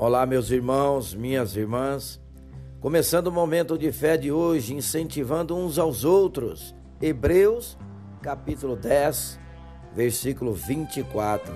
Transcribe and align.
Olá, 0.00 0.24
meus 0.24 0.52
irmãos, 0.52 1.12
minhas 1.12 1.56
irmãs. 1.56 2.20
Começando 2.80 3.26
o 3.26 3.32
momento 3.32 3.76
de 3.76 3.90
fé 3.90 4.16
de 4.16 4.30
hoje, 4.30 4.72
incentivando 4.72 5.56
uns 5.56 5.76
aos 5.76 6.04
outros. 6.04 6.72
Hebreus, 7.02 7.76
capítulo 8.22 8.76
10, 8.76 9.40
versículo 9.92 10.52
24. 10.52 11.52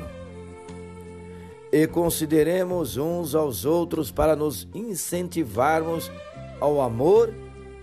E 1.71 1.87
consideremos 1.87 2.97
uns 2.97 3.37
aos 3.37 3.65
outros 3.65 4.11
para 4.11 4.35
nos 4.35 4.69
incentivarmos 4.75 6.11
ao 6.59 6.81
amor 6.81 7.33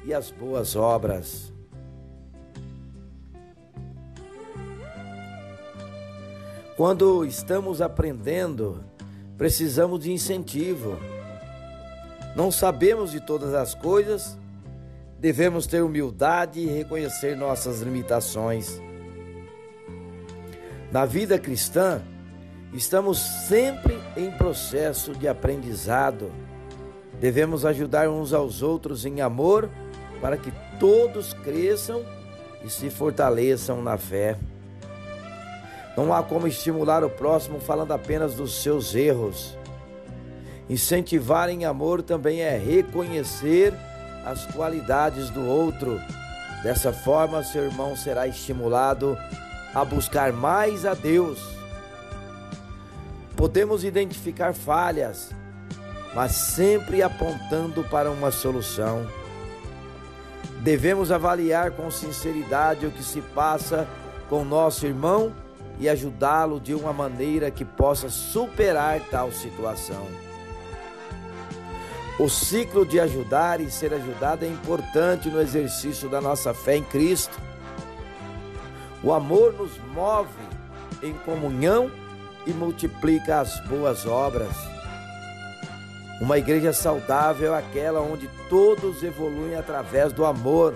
e 0.03 0.13
às 0.13 0.29
boas 0.29 0.75
obras. 0.75 1.53
Quando 6.75 7.23
estamos 7.23 7.81
aprendendo, 7.81 8.88
precisamos 9.39 10.01
de 10.01 10.11
incentivo. 10.11 10.99
Não 12.35 12.51
sabemos 12.51 13.11
de 13.11 13.21
todas 13.21 13.53
as 13.53 13.73
coisas, 13.73 14.37
devemos 15.17 15.65
ter 15.65 15.81
humildade 15.81 16.59
e 16.59 16.67
reconhecer 16.67 17.37
nossas 17.37 17.79
limitações. 17.79 18.81
Na 20.91 21.05
vida 21.05 21.39
cristã, 21.39 22.01
estamos 22.73 23.17
sempre 23.19 23.97
em 24.17 24.29
processo 24.29 25.13
de 25.13 25.27
aprendizado. 25.27 26.31
Devemos 27.21 27.65
ajudar 27.65 28.09
uns 28.09 28.33
aos 28.33 28.61
outros 28.61 29.05
em 29.05 29.21
amor 29.21 29.69
para 30.19 30.35
que 30.35 30.51
todos 30.79 31.33
cresçam 31.33 32.03
e 32.63 32.69
se 32.69 32.89
fortaleçam 32.89 33.81
na 33.81 33.97
fé. 33.97 34.37
Não 35.99 36.13
há 36.13 36.23
como 36.23 36.47
estimular 36.47 37.03
o 37.03 37.09
próximo 37.09 37.59
falando 37.59 37.91
apenas 37.91 38.33
dos 38.33 38.63
seus 38.63 38.95
erros. 38.95 39.57
Incentivar 40.69 41.49
em 41.49 41.65
amor 41.65 42.01
também 42.01 42.39
é 42.39 42.57
reconhecer 42.57 43.73
as 44.25 44.45
qualidades 44.45 45.29
do 45.29 45.45
outro. 45.45 45.99
Dessa 46.63 46.93
forma, 46.93 47.43
seu 47.43 47.65
irmão 47.65 47.97
será 47.97 48.25
estimulado 48.29 49.17
a 49.75 49.83
buscar 49.83 50.31
mais 50.31 50.85
a 50.85 50.93
Deus. 50.93 51.37
Podemos 53.35 53.83
identificar 53.83 54.53
falhas, 54.53 55.31
mas 56.15 56.31
sempre 56.31 57.03
apontando 57.03 57.83
para 57.83 58.09
uma 58.09 58.31
solução. 58.31 59.05
Devemos 60.61 61.11
avaliar 61.11 61.71
com 61.71 61.91
sinceridade 61.91 62.85
o 62.85 62.91
que 62.91 63.03
se 63.03 63.19
passa 63.19 63.85
com 64.29 64.45
nosso 64.45 64.85
irmão 64.85 65.33
e 65.79 65.87
ajudá-lo 65.87 66.59
de 66.59 66.73
uma 66.73 66.91
maneira 66.91 67.49
que 67.49 67.63
possa 67.63 68.09
superar 68.09 68.99
tal 69.09 69.31
situação. 69.31 70.05
O 72.19 72.27
ciclo 72.27 72.85
de 72.85 72.99
ajudar 72.99 73.61
e 73.61 73.71
ser 73.71 73.93
ajudado 73.93 74.43
é 74.43 74.47
importante 74.49 75.29
no 75.29 75.39
exercício 75.39 76.09
da 76.09 76.19
nossa 76.19 76.53
fé 76.53 76.75
em 76.75 76.83
Cristo. 76.83 77.39
O 79.01 79.13
amor 79.13 79.53
nos 79.53 79.77
move 79.93 80.29
em 81.01 81.13
comunhão 81.13 81.89
e 82.45 82.51
multiplica 82.51 83.39
as 83.39 83.57
boas 83.61 84.05
obras. 84.05 84.53
Uma 86.19 86.37
igreja 86.37 86.73
saudável 86.73 87.55
é 87.55 87.59
aquela 87.59 88.01
onde 88.01 88.29
todos 88.49 89.01
evoluem 89.01 89.55
através 89.55 90.11
do 90.11 90.25
amor, 90.25 90.75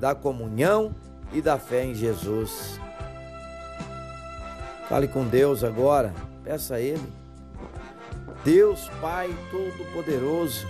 da 0.00 0.16
comunhão 0.16 0.92
e 1.32 1.40
da 1.40 1.56
fé 1.56 1.84
em 1.84 1.94
Jesus. 1.94 2.80
Fale 4.90 5.06
com 5.06 5.24
Deus 5.24 5.62
agora, 5.62 6.12
peça 6.42 6.74
a 6.74 6.80
Ele. 6.80 7.12
Deus 8.44 8.90
Pai 9.00 9.32
Todo-Poderoso, 9.48 10.66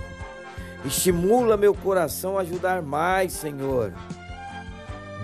estimula 0.85 1.57
meu 1.57 1.73
coração 1.73 2.37
a 2.37 2.43
ajudar 2.43 2.83
mais, 2.83 3.33
Senhor. 3.33 3.95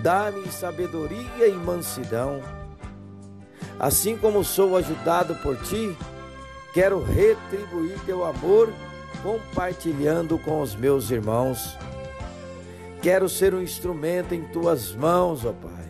Dá-me 0.01 0.47
sabedoria 0.47 1.47
e 1.47 1.53
mansidão. 1.53 2.41
Assim 3.79 4.17
como 4.17 4.43
sou 4.43 4.75
ajudado 4.75 5.35
por 5.35 5.55
Ti, 5.57 5.95
quero 6.73 7.03
retribuir 7.03 7.99
Teu 8.03 8.25
amor 8.25 8.73
compartilhando 9.21 10.39
com 10.39 10.59
os 10.59 10.75
meus 10.75 11.11
irmãos. 11.11 11.77
Quero 12.99 13.29
ser 13.29 13.53
um 13.53 13.61
instrumento 13.61 14.33
em 14.33 14.43
Tuas 14.45 14.91
mãos, 14.91 15.45
ó 15.45 15.51
Pai. 15.53 15.85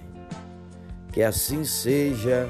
Que 1.13 1.23
assim 1.23 1.63
seja 1.63 2.49